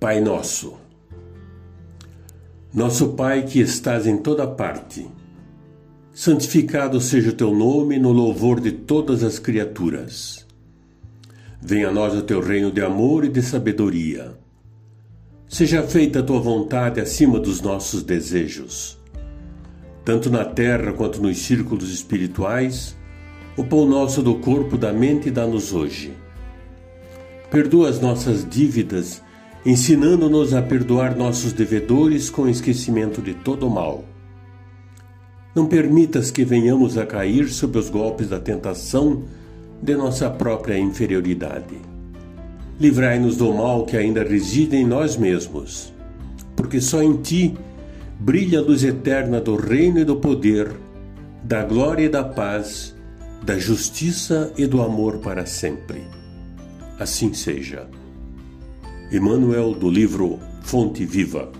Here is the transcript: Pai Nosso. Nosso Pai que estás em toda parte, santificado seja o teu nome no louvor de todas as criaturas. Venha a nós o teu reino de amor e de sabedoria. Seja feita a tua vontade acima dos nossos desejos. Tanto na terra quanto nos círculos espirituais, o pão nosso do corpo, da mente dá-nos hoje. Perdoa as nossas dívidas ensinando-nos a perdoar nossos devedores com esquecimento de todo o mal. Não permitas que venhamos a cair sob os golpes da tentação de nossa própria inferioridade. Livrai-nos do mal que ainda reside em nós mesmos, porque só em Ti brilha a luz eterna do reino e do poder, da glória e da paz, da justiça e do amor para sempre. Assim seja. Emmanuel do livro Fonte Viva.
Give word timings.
Pai 0.00 0.20
Nosso. 0.20 0.76
Nosso 2.72 3.14
Pai 3.14 3.42
que 3.42 3.58
estás 3.58 4.06
em 4.06 4.16
toda 4.18 4.46
parte, 4.46 5.04
santificado 6.12 7.00
seja 7.00 7.30
o 7.30 7.32
teu 7.32 7.52
nome 7.52 7.98
no 7.98 8.12
louvor 8.12 8.60
de 8.60 8.70
todas 8.70 9.24
as 9.24 9.40
criaturas. 9.40 10.46
Venha 11.60 11.88
a 11.88 11.92
nós 11.92 12.14
o 12.14 12.22
teu 12.22 12.40
reino 12.40 12.70
de 12.70 12.80
amor 12.80 13.24
e 13.24 13.28
de 13.28 13.42
sabedoria. 13.42 14.38
Seja 15.48 15.82
feita 15.82 16.20
a 16.20 16.22
tua 16.22 16.38
vontade 16.38 17.00
acima 17.00 17.40
dos 17.40 17.60
nossos 17.60 18.04
desejos. 18.04 18.96
Tanto 20.04 20.30
na 20.30 20.44
terra 20.44 20.92
quanto 20.92 21.20
nos 21.20 21.38
círculos 21.38 21.92
espirituais, 21.92 22.96
o 23.56 23.64
pão 23.64 23.84
nosso 23.84 24.22
do 24.22 24.36
corpo, 24.36 24.78
da 24.78 24.92
mente 24.92 25.28
dá-nos 25.28 25.72
hoje. 25.72 26.12
Perdoa 27.50 27.88
as 27.88 28.00
nossas 28.00 28.48
dívidas 28.48 29.26
ensinando-nos 29.64 30.54
a 30.54 30.62
perdoar 30.62 31.16
nossos 31.16 31.52
devedores 31.52 32.30
com 32.30 32.48
esquecimento 32.48 33.20
de 33.20 33.34
todo 33.34 33.66
o 33.66 33.70
mal. 33.70 34.04
Não 35.54 35.66
permitas 35.66 36.30
que 36.30 36.44
venhamos 36.44 36.96
a 36.96 37.04
cair 37.04 37.48
sob 37.48 37.78
os 37.78 37.90
golpes 37.90 38.28
da 38.28 38.38
tentação 38.38 39.24
de 39.82 39.96
nossa 39.96 40.30
própria 40.30 40.78
inferioridade. 40.78 41.76
Livrai-nos 42.78 43.36
do 43.36 43.52
mal 43.52 43.84
que 43.84 43.96
ainda 43.96 44.22
reside 44.22 44.76
em 44.76 44.86
nós 44.86 45.16
mesmos, 45.16 45.92
porque 46.54 46.80
só 46.80 47.02
em 47.02 47.16
Ti 47.16 47.56
brilha 48.20 48.60
a 48.60 48.62
luz 48.62 48.84
eterna 48.84 49.40
do 49.40 49.56
reino 49.56 49.98
e 49.98 50.04
do 50.04 50.16
poder, 50.16 50.70
da 51.42 51.64
glória 51.64 52.04
e 52.04 52.08
da 52.08 52.22
paz, 52.22 52.94
da 53.44 53.58
justiça 53.58 54.52
e 54.56 54.66
do 54.66 54.82
amor 54.82 55.18
para 55.18 55.46
sempre. 55.46 56.02
Assim 56.98 57.32
seja. 57.32 57.88
Emmanuel 59.10 59.72
do 59.72 59.88
livro 59.88 60.38
Fonte 60.60 61.02
Viva. 61.06 61.50